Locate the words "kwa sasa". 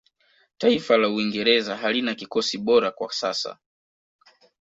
2.91-3.57